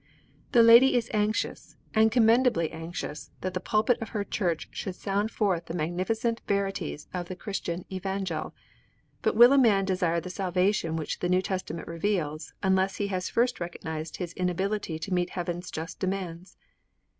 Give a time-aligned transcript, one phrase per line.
[0.51, 5.29] The lady is anxious, and commendably anxious, that the pulpit of her church should sound
[5.29, 8.55] forth the magnificent verities of the Christian evangel.
[9.21, 13.29] But will a man desire the salvation which the New Testament reveals unless he has
[13.29, 16.57] first recognized his inability to meet heaven's just demands?